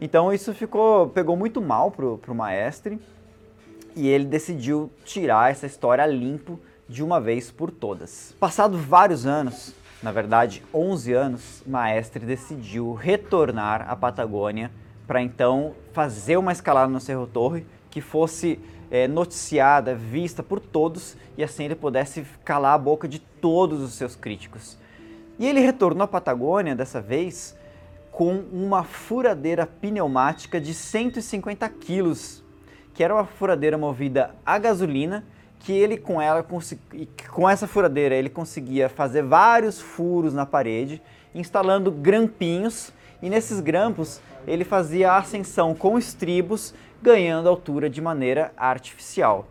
Então 0.00 0.32
isso 0.32 0.54
ficou, 0.54 1.08
pegou 1.08 1.36
muito 1.36 1.60
mal 1.60 1.90
pro, 1.90 2.16
pro 2.18 2.34
maestre 2.34 2.98
e 3.94 4.08
ele 4.08 4.24
decidiu 4.24 4.90
tirar 5.04 5.50
essa 5.50 5.66
história 5.66 6.06
limpo 6.06 6.58
de 6.88 7.02
uma 7.02 7.20
vez 7.20 7.50
por 7.50 7.70
todas. 7.70 8.34
Passado 8.40 8.76
vários 8.76 9.26
anos, 9.26 9.74
na 10.02 10.10
verdade 10.10 10.62
11 10.74 11.12
anos, 11.12 11.62
Maestre 11.66 12.26
decidiu 12.26 12.94
retornar 12.94 13.88
à 13.88 13.94
Patagônia 13.94 14.70
para 15.06 15.22
então 15.22 15.74
fazer 15.92 16.36
uma 16.36 16.52
escalada 16.52 16.90
no 16.90 17.00
Cerro 17.00 17.26
Torre 17.26 17.66
que 17.90 18.00
fosse 18.00 18.58
é, 18.90 19.06
noticiada, 19.06 19.94
vista 19.94 20.42
por 20.42 20.60
todos 20.60 21.16
e 21.36 21.44
assim 21.44 21.64
ele 21.64 21.74
pudesse 21.74 22.24
calar 22.44 22.74
a 22.74 22.78
boca 22.78 23.06
de 23.06 23.18
todos 23.18 23.80
os 23.80 23.92
seus 23.92 24.16
críticos. 24.16 24.76
E 25.38 25.46
ele 25.46 25.60
retornou 25.60 26.04
à 26.04 26.08
Patagônia 26.08 26.74
dessa 26.74 27.00
vez 27.00 27.56
com 28.10 28.44
uma 28.52 28.82
furadeira 28.82 29.66
pneumática 29.66 30.60
de 30.60 30.74
150 30.74 31.68
quilos 31.68 32.42
que 33.00 33.04
era 33.04 33.14
uma 33.14 33.24
furadeira 33.24 33.78
movida 33.78 34.34
a 34.44 34.58
gasolina, 34.58 35.24
que 35.58 35.72
ele 35.72 35.96
com 35.96 36.20
ela 36.20 36.46
com 37.32 37.48
essa 37.48 37.66
furadeira 37.66 38.14
ele 38.14 38.28
conseguia 38.28 38.90
fazer 38.90 39.22
vários 39.22 39.80
furos 39.80 40.34
na 40.34 40.44
parede, 40.44 41.00
instalando 41.34 41.90
grampinhos, 41.90 42.92
e 43.22 43.30
nesses 43.30 43.58
grampos 43.58 44.20
ele 44.46 44.64
fazia 44.64 45.12
a 45.12 45.16
ascensão 45.16 45.74
com 45.74 45.96
estribos, 45.96 46.74
ganhando 47.00 47.48
altura 47.48 47.88
de 47.88 48.02
maneira 48.02 48.52
artificial. 48.54 49.48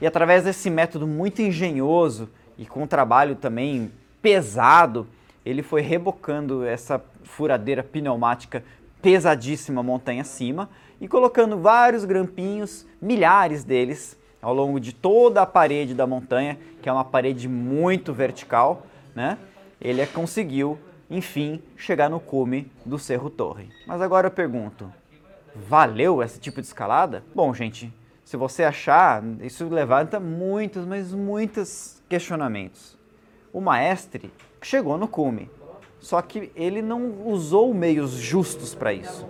E 0.00 0.06
através 0.06 0.44
desse 0.44 0.70
método 0.70 1.04
muito 1.04 1.42
engenhoso 1.42 2.30
e 2.56 2.64
com 2.64 2.84
um 2.84 2.86
trabalho 2.86 3.34
também 3.34 3.90
pesado, 4.22 5.04
ele 5.44 5.64
foi 5.64 5.82
rebocando 5.82 6.64
essa 6.64 7.02
furadeira 7.24 7.82
pneumática 7.82 8.62
pesadíssima 9.02 9.82
montanha 9.82 10.22
acima, 10.22 10.70
e 11.00 11.08
colocando 11.08 11.58
vários 11.58 12.04
grampinhos, 12.04 12.86
milhares 13.00 13.64
deles, 13.64 14.18
ao 14.40 14.54
longo 14.54 14.78
de 14.78 14.92
toda 14.92 15.42
a 15.42 15.46
parede 15.46 15.94
da 15.94 16.06
montanha, 16.06 16.58
que 16.82 16.88
é 16.88 16.92
uma 16.92 17.04
parede 17.04 17.48
muito 17.48 18.12
vertical, 18.12 18.86
né? 19.14 19.38
Ele 19.80 20.06
conseguiu, 20.06 20.78
enfim, 21.10 21.62
chegar 21.76 22.10
no 22.10 22.20
cume 22.20 22.70
do 22.84 22.98
Cerro 22.98 23.30
Torre. 23.30 23.70
Mas 23.86 24.00
agora 24.02 24.26
eu 24.26 24.30
pergunto, 24.30 24.92
valeu 25.54 26.22
esse 26.22 26.38
tipo 26.38 26.60
de 26.60 26.66
escalada? 26.66 27.24
Bom, 27.34 27.52
gente, 27.54 27.92
se 28.24 28.36
você 28.36 28.64
achar, 28.64 29.22
isso 29.40 29.68
levanta 29.68 30.20
muitos, 30.20 30.84
mas 30.86 31.12
muitos 31.12 32.02
questionamentos. 32.08 32.98
O 33.52 33.60
maestre 33.60 34.32
chegou 34.60 34.98
no 34.98 35.08
cume, 35.08 35.50
só 36.00 36.20
que 36.20 36.52
ele 36.54 36.82
não 36.82 37.26
usou 37.26 37.72
meios 37.72 38.12
justos 38.12 38.74
para 38.74 38.92
isso 38.92 39.26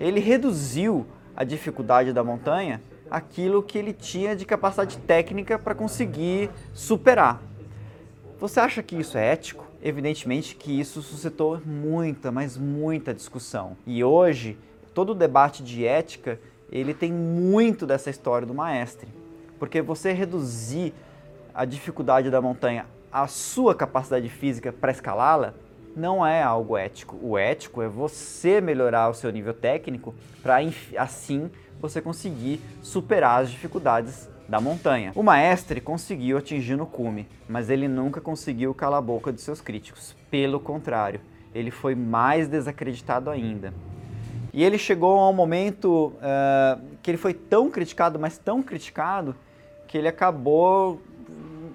ele 0.00 0.20
reduziu 0.20 1.06
a 1.36 1.44
dificuldade 1.44 2.12
da 2.12 2.22
montanha 2.24 2.80
aquilo 3.10 3.62
que 3.62 3.78
ele 3.78 3.92
tinha 3.92 4.36
de 4.36 4.44
capacidade 4.44 4.98
técnica 4.98 5.58
para 5.58 5.74
conseguir 5.74 6.50
superar. 6.74 7.40
Você 8.38 8.60
acha 8.60 8.82
que 8.82 8.96
isso 8.96 9.16
é 9.16 9.32
ético? 9.32 9.66
Evidentemente 9.82 10.54
que 10.54 10.78
isso 10.78 11.00
suscitou 11.02 11.60
muita, 11.64 12.30
mas 12.30 12.56
muita 12.56 13.14
discussão. 13.14 13.76
E 13.86 14.02
hoje, 14.04 14.58
todo 14.92 15.10
o 15.10 15.14
debate 15.14 15.62
de 15.62 15.84
ética, 15.86 16.38
ele 16.70 16.92
tem 16.92 17.12
muito 17.12 17.86
dessa 17.86 18.10
história 18.10 18.46
do 18.46 18.54
maestre. 18.54 19.08
Porque 19.58 19.80
você 19.80 20.12
reduzir 20.12 20.92
a 21.54 21.64
dificuldade 21.64 22.30
da 22.30 22.40
montanha 22.40 22.86
à 23.10 23.26
sua 23.26 23.74
capacidade 23.74 24.28
física 24.28 24.72
para 24.72 24.92
escalá-la, 24.92 25.54
não 25.96 26.24
é 26.24 26.42
algo 26.42 26.76
ético. 26.76 27.18
O 27.22 27.36
ético 27.36 27.82
é 27.82 27.88
você 27.88 28.60
melhorar 28.60 29.08
o 29.08 29.14
seu 29.14 29.30
nível 29.30 29.54
técnico 29.54 30.14
para 30.42 30.58
assim 30.96 31.50
você 31.80 32.00
conseguir 32.00 32.60
superar 32.82 33.42
as 33.42 33.50
dificuldades 33.50 34.28
da 34.48 34.60
montanha. 34.60 35.12
O 35.14 35.22
maestre 35.22 35.80
conseguiu 35.80 36.38
atingir 36.38 36.76
no 36.76 36.86
cume, 36.86 37.28
mas 37.48 37.68
ele 37.68 37.86
nunca 37.86 38.20
conseguiu 38.20 38.74
calar 38.74 38.98
a 38.98 39.02
boca 39.02 39.32
de 39.32 39.40
seus 39.40 39.60
críticos. 39.60 40.16
Pelo 40.30 40.58
contrário, 40.58 41.20
ele 41.54 41.70
foi 41.70 41.94
mais 41.94 42.48
desacreditado 42.48 43.30
ainda. 43.30 43.74
E 44.52 44.64
ele 44.64 44.78
chegou 44.78 45.18
a 45.18 45.28
um 45.28 45.32
momento 45.32 46.14
uh, 46.16 46.82
que 47.02 47.10
ele 47.10 47.18
foi 47.18 47.34
tão 47.34 47.70
criticado, 47.70 48.18
mas 48.18 48.38
tão 48.38 48.62
criticado, 48.62 49.36
que 49.86 49.96
ele 49.96 50.08
acabou 50.08 51.00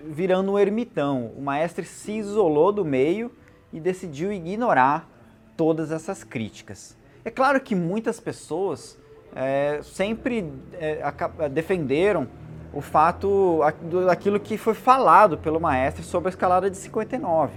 virando 0.04 0.52
um 0.52 0.60
ermitão. 0.60 1.32
O 1.38 1.42
maestre 1.42 1.86
se 1.86 2.14
isolou 2.14 2.72
do 2.72 2.84
meio 2.84 3.32
e 3.74 3.80
decidiu 3.80 4.32
ignorar 4.32 5.10
todas 5.58 5.92
essas 5.92 6.24
críticas. 6.24 6.96
É 7.26 7.32
claro 7.32 7.60
que 7.60 7.76
muitas 7.76 8.20
pessoas 8.20 8.98
é, 9.36 9.80
sempre 9.84 10.50
é, 10.74 11.02
defenderam 11.50 12.28
o 12.72 12.82
fato 12.82 13.60
daquilo 14.06 14.40
que 14.40 14.58
foi 14.58 14.74
falado 14.74 15.38
pelo 15.38 15.60
maestre 15.60 16.04
sobre 16.04 16.30
a 16.30 16.32
escalada 16.32 16.70
de 16.70 16.78
59. 16.78 17.54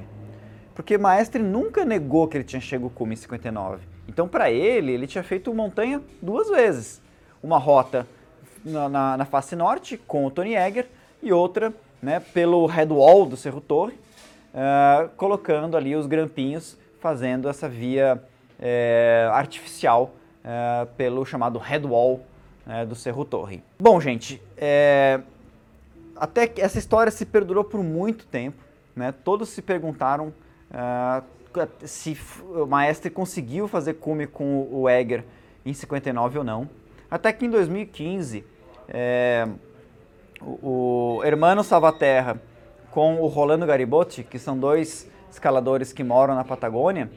Porque 0.75 0.97
o 0.97 1.01
maestre 1.01 1.43
nunca 1.43 1.85
negou 1.85 2.29
que 2.29 2.37
ele 2.37 2.45
tinha 2.45 2.61
chegado 2.61 2.91
cume 2.91 3.15
em 3.15 3.17
59. 3.17 3.83
Então, 4.09 4.29
para 4.29 4.51
ele, 4.51 4.93
ele 4.93 5.07
tinha 5.07 5.25
feito 5.25 5.53
montanha 5.55 6.03
duas 6.21 6.49
vezes. 6.49 7.01
Uma 7.43 7.59
rota 7.59 8.07
na, 8.65 8.89
na, 8.89 9.17
na 9.17 9.25
face 9.25 9.57
norte 9.57 9.97
com 9.97 10.27
o 10.27 10.31
Tony 10.31 10.55
Egger 10.55 10.87
e 11.23 11.33
outra 11.33 11.73
né, 12.03 12.21
pelo 12.21 12.67
headwall 12.67 13.25
do 13.25 13.37
Cerro 13.37 13.61
Torre, 13.61 13.99
uh, 14.57 15.09
colocando 15.17 15.77
ali 15.77 15.95
os 15.95 16.07
grampinhos, 16.07 16.79
fazendo 16.99 17.49
essa 17.49 17.69
via 17.69 18.21
uh, 18.59 19.31
artificial 19.33 20.15
uh, 20.43 20.87
pelo 20.97 21.25
chamado 21.27 21.59
headwall 21.59 22.25
né, 22.65 22.87
do 22.87 22.95
Cerro 22.95 23.25
Torre. 23.25 23.63
Bom, 23.79 24.01
gente, 24.01 24.43
até 26.17 26.47
que 26.47 26.61
essa 26.61 26.79
história 26.79 27.13
se 27.13 27.27
perdurou 27.27 27.63
por 27.63 27.83
muito 27.85 28.27
tempo, 28.27 28.57
né? 28.97 29.13
Todos 29.13 29.51
se 29.51 29.61
perguntaram 29.61 30.33
se 31.85 32.19
o 32.43 32.67
Maestre 32.67 33.11
conseguiu 33.11 33.69
fazer 33.69 33.95
cume 33.95 34.27
com 34.27 34.67
o 34.71 34.89
Egger 34.89 35.23
em 35.65 35.73
59 35.73 36.39
ou 36.39 36.45
não. 36.45 36.69
Até 37.11 37.33
que 37.33 37.45
em 37.45 37.51
2015, 37.51 38.45
é, 38.89 39.47
o, 40.41 41.19
o 41.19 41.25
Hermano 41.25 41.63
Salvaterra 41.63 42.41
com 42.97 43.21
o 43.21 43.27
Rolando 43.27 43.67
Garibotti, 43.67 44.23
que 44.25 44.39
são 44.39 44.57
dois 44.59 45.07
escaladores 45.31 45.93
que 45.93 46.03
moram 46.03 46.35
na 46.35 46.43
Patagônia, 46.43 47.11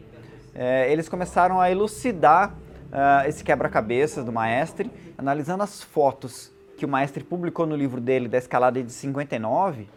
é, 0.54 0.92
eles 0.92 1.08
começaram 1.08 1.62
a 1.62 1.72
elucidar 1.72 2.50
uh, 2.52 3.26
esse 3.30 3.46
quebra-cabeças 3.46 4.26
do 4.26 4.32
Maestre, 4.34 4.92
analisando 5.18 5.64
as 5.64 5.82
fotos 5.82 6.52
que 6.78 6.84
o 6.84 6.88
Maestre 6.90 7.24
publicou 7.24 7.66
no 7.66 7.78
livro 7.78 8.02
dele 8.02 8.28
da 8.28 8.38
escalada 8.38 8.84
de 8.84 8.92
59, 8.92 9.88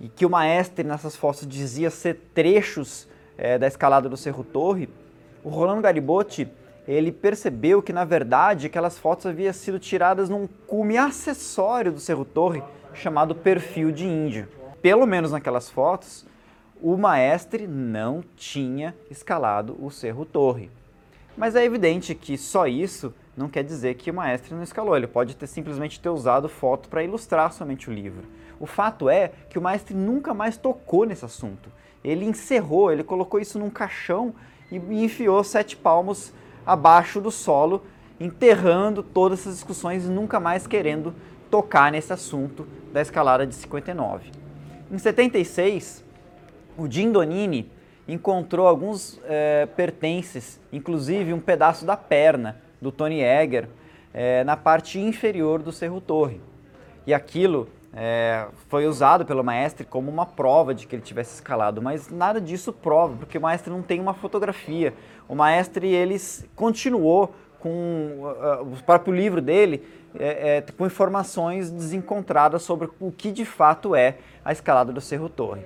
e 0.00 0.08
que 0.08 0.24
o 0.24 0.30
Maestre 0.30 0.88
nessas 0.88 1.14
fotos 1.16 1.46
dizia 1.46 1.90
ser 1.90 2.18
trechos 2.32 3.06
é, 3.36 3.58
da 3.58 3.66
escalada 3.66 4.08
do 4.08 4.16
Cerro 4.16 4.42
Torre, 4.42 4.88
o 5.44 5.50
Rolando 5.50 5.82
Garibotti 5.82 6.48
ele 6.88 7.12
percebeu 7.12 7.82
que 7.82 7.92
na 7.92 8.06
verdade 8.06 8.68
aquelas 8.68 8.96
fotos 8.96 9.26
haviam 9.26 9.52
sido 9.52 9.78
tiradas 9.78 10.30
num 10.30 10.48
cume 10.66 10.96
acessório 10.96 11.92
do 11.92 12.00
Cerro 12.00 12.24
Torre 12.24 12.62
chamado 12.94 13.34
perfil 13.34 13.92
de 13.92 14.06
índio. 14.06 14.59
Pelo 14.82 15.06
menos 15.06 15.32
naquelas 15.32 15.68
fotos, 15.68 16.24
o 16.80 16.96
maestre 16.96 17.66
não 17.66 18.24
tinha 18.36 18.94
escalado 19.10 19.76
o 19.78 19.90
Cerro 19.90 20.24
Torre. 20.24 20.70
Mas 21.36 21.54
é 21.54 21.62
evidente 21.62 22.14
que 22.14 22.38
só 22.38 22.66
isso 22.66 23.14
não 23.36 23.48
quer 23.48 23.62
dizer 23.62 23.94
que 23.94 24.10
o 24.10 24.14
maestre 24.14 24.54
não 24.54 24.62
escalou. 24.62 24.96
Ele 24.96 25.06
pode 25.06 25.36
ter 25.36 25.46
simplesmente 25.46 26.00
ter 26.00 26.08
usado 26.08 26.48
foto 26.48 26.88
para 26.88 27.04
ilustrar 27.04 27.52
somente 27.52 27.90
o 27.90 27.92
livro. 27.92 28.24
O 28.58 28.64
fato 28.66 29.08
é 29.08 29.32
que 29.50 29.58
o 29.58 29.62
maestre 29.62 29.94
nunca 29.94 30.32
mais 30.32 30.56
tocou 30.56 31.04
nesse 31.04 31.26
assunto. 31.26 31.70
Ele 32.02 32.24
encerrou, 32.24 32.90
ele 32.90 33.04
colocou 33.04 33.38
isso 33.38 33.58
num 33.58 33.70
caixão 33.70 34.34
e 34.70 34.76
enfiou 35.04 35.44
sete 35.44 35.76
palmos 35.76 36.32
abaixo 36.64 37.20
do 37.20 37.30
solo, 37.30 37.84
enterrando 38.18 39.02
todas 39.02 39.40
essas 39.40 39.54
discussões 39.56 40.06
e 40.06 40.08
nunca 40.08 40.40
mais 40.40 40.66
querendo 40.66 41.14
tocar 41.50 41.92
nesse 41.92 42.12
assunto 42.12 42.66
da 42.92 43.02
escalada 43.02 43.46
de 43.46 43.54
59. 43.54 44.39
Em 44.90 44.98
76, 44.98 46.04
o 46.76 46.90
Jim 46.90 47.12
Donini 47.12 47.70
encontrou 48.08 48.66
alguns 48.66 49.20
é, 49.24 49.66
pertences, 49.76 50.60
inclusive 50.72 51.32
um 51.32 51.38
pedaço 51.38 51.86
da 51.86 51.96
perna 51.96 52.60
do 52.82 52.90
Tony 52.90 53.20
Egger, 53.20 53.68
é, 54.12 54.42
na 54.42 54.56
parte 54.56 54.98
inferior 54.98 55.62
do 55.62 55.70
Cerro 55.70 56.00
Torre. 56.00 56.40
E 57.06 57.14
aquilo 57.14 57.68
é, 57.94 58.48
foi 58.68 58.88
usado 58.88 59.24
pelo 59.24 59.44
maestre 59.44 59.86
como 59.86 60.10
uma 60.10 60.26
prova 60.26 60.74
de 60.74 60.88
que 60.88 60.96
ele 60.96 61.02
tivesse 61.02 61.34
escalado, 61.34 61.80
mas 61.80 62.10
nada 62.10 62.40
disso 62.40 62.72
prova, 62.72 63.14
porque 63.16 63.38
o 63.38 63.40
maestre 63.40 63.70
não 63.72 63.82
tem 63.82 64.00
uma 64.00 64.14
fotografia. 64.14 64.92
O 65.28 65.36
maestre 65.36 65.86
ele 65.86 66.16
continuou 66.56 67.32
com 67.60 67.68
uh, 68.22 68.62
o 68.62 68.82
próprio 68.82 69.14
livro 69.14 69.40
dele 69.40 69.84
é, 70.18 70.56
é, 70.56 70.64
com 70.76 70.86
informações 70.86 71.70
desencontradas 71.70 72.62
sobre 72.62 72.88
o 72.98 73.12
que 73.12 73.30
de 73.30 73.44
fato 73.44 73.94
é 73.94 74.16
a 74.44 74.52
escalada 74.52 74.92
do 74.92 75.00
Cerro 75.00 75.28
Torre. 75.28 75.62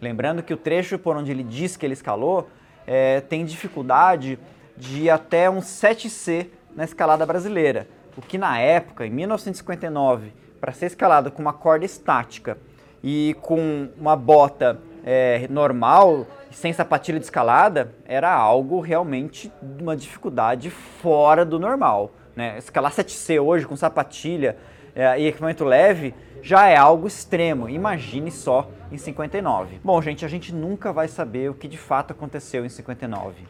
Lembrando 0.00 0.42
que 0.42 0.52
o 0.52 0.56
trecho 0.56 0.98
por 0.98 1.16
onde 1.16 1.30
ele 1.30 1.42
diz 1.42 1.76
que 1.76 1.86
ele 1.86 1.94
escalou 1.94 2.48
é, 2.86 3.20
tem 3.20 3.44
dificuldade 3.44 4.38
de 4.76 5.04
ir 5.04 5.10
até 5.10 5.48
um 5.48 5.60
7C 5.60 6.48
na 6.74 6.84
escalada 6.84 7.24
brasileira, 7.24 7.86
o 8.16 8.22
que 8.22 8.36
na 8.36 8.58
época, 8.58 9.06
em 9.06 9.10
1959, 9.10 10.32
para 10.60 10.72
ser 10.72 10.86
escalada 10.86 11.30
com 11.30 11.40
uma 11.40 11.52
corda 11.52 11.84
estática 11.84 12.58
e 13.02 13.36
com 13.40 13.88
uma 13.98 14.16
bota 14.16 14.80
é, 15.04 15.46
normal, 15.48 16.26
sem 16.50 16.72
sapatilha 16.72 17.18
de 17.18 17.26
escalada, 17.26 17.92
era 18.04 18.32
algo 18.32 18.80
realmente 18.80 19.52
uma 19.80 19.96
dificuldade 19.96 20.70
fora 20.70 21.44
do 21.44 21.58
normal. 21.58 22.10
Né? 22.34 22.58
Escalar 22.58 22.92
7C 22.92 23.40
hoje 23.40 23.66
com 23.66 23.76
sapatilha 23.76 24.56
é, 24.94 25.20
e 25.20 25.26
equipamento 25.26 25.64
leve 25.64 26.14
já 26.42 26.68
é 26.68 26.76
algo 26.76 27.06
extremo. 27.06 27.68
Imagine 27.68 28.30
só 28.30 28.70
em 28.92 28.98
59. 28.98 29.80
Bom, 29.82 30.00
gente, 30.02 30.24
a 30.24 30.28
gente 30.28 30.54
nunca 30.54 30.92
vai 30.92 31.08
saber 31.08 31.50
o 31.50 31.54
que 31.54 31.66
de 31.66 31.78
fato 31.78 32.12
aconteceu 32.12 32.64
em 32.64 32.68
59, 32.68 33.46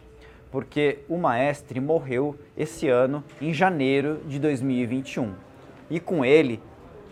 porque 0.51 1.01
o 1.09 1.19
maestre 1.19 1.81
morreu 1.81 2.37
esse 2.57 2.89
ano, 2.89 3.25
em 3.41 3.53
janeiro 3.53 4.21
de 4.27 4.39
2021. 4.39 5.35
E 5.91 6.01
com 6.01 6.25
ele 6.25 6.63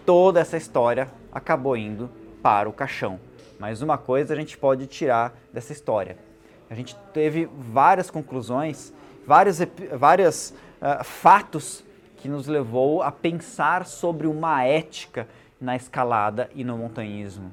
toda 0.07 0.41
essa 0.41 0.57
história 0.57 1.09
acabou 1.33 1.77
indo 1.77 2.09
para 2.43 2.69
o 2.69 2.73
caixão. 2.73 3.19
Mas 3.59 3.83
uma 3.83 3.99
coisa 3.99 4.35
a 4.35 4.37
gente 4.37 4.57
pode 4.57 4.87
tirar 4.87 5.37
dessa 5.53 5.73
história. 5.73 6.17
A 6.71 6.75
gente 6.75 6.97
teve 7.13 7.49
várias 7.59 8.11
conclusões, 8.11 8.93
vários, 9.27 9.59
vários 9.93 10.55
uh, 10.83 11.03
fatos 11.05 11.85
que 12.17 12.29
nos 12.29 12.47
levou 12.47 13.03
a 13.03 13.11
pensar 13.11 13.87
sobre 13.87 14.27
uma 14.27 14.65
ética 14.65 15.27
na 15.61 15.77
escalada 15.77 16.51
e 16.55 16.65
no 16.65 16.77
montanhismo. 16.77 17.53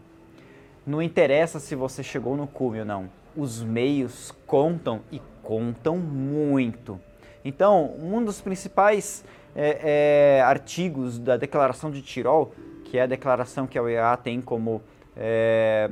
Não 0.86 1.02
interessa 1.02 1.60
se 1.60 1.76
você 1.76 2.02
chegou 2.02 2.36
no 2.36 2.48
cume 2.48 2.80
ou 2.80 2.86
não, 2.86 3.10
os 3.38 3.62
meios 3.62 4.34
contam 4.48 5.02
e 5.12 5.22
contam 5.44 5.98
muito. 5.98 7.00
Então, 7.46 7.96
um 8.00 8.24
dos 8.24 8.42
principais 8.42 9.24
é, 9.56 10.38
é, 10.38 10.42
artigos 10.42 11.20
da 11.20 11.38
Declaração 11.38 11.90
de 11.92 12.02
Tirol, 12.02 12.54
que 12.86 12.98
é 12.98 13.04
a 13.04 13.06
declaração 13.06 13.68
que 13.68 13.78
a 13.78 13.84
UEA 13.84 14.18
tem 14.18 14.42
como 14.42 14.82
é, 15.16 15.90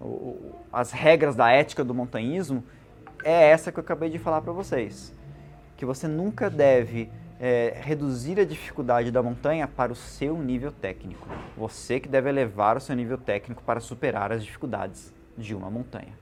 o, 0.00 0.36
as 0.72 0.90
regras 0.90 1.36
da 1.36 1.50
ética 1.50 1.84
do 1.84 1.94
montanhismo, 1.94 2.64
é 3.22 3.50
essa 3.50 3.70
que 3.70 3.78
eu 3.78 3.82
acabei 3.82 4.10
de 4.10 4.18
falar 4.18 4.40
para 4.40 4.52
vocês. 4.52 5.14
Que 5.80 5.86
você 5.86 6.06
nunca 6.06 6.50
deve 6.50 7.10
é, 7.40 7.74
reduzir 7.80 8.38
a 8.38 8.44
dificuldade 8.44 9.10
da 9.10 9.22
montanha 9.22 9.66
para 9.66 9.90
o 9.90 9.96
seu 9.96 10.36
nível 10.36 10.70
técnico. 10.70 11.26
Você 11.56 11.98
que 11.98 12.06
deve 12.06 12.28
elevar 12.28 12.76
o 12.76 12.80
seu 12.80 12.94
nível 12.94 13.16
técnico 13.16 13.62
para 13.62 13.80
superar 13.80 14.30
as 14.30 14.44
dificuldades 14.44 15.10
de 15.38 15.54
uma 15.54 15.70
montanha. 15.70 16.12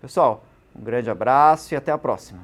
Pessoal, 0.00 0.44
um 0.74 0.82
grande 0.82 1.08
abraço 1.08 1.72
e 1.72 1.76
até 1.76 1.92
a 1.92 1.96
próxima. 1.96 2.40